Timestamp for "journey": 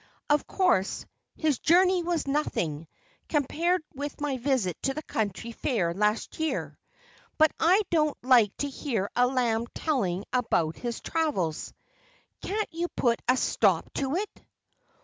1.59-2.01